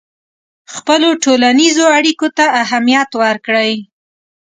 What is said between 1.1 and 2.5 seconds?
ټولنیزو اړیکو ته